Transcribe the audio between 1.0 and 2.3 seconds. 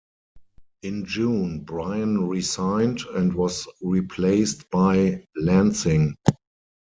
June Bryan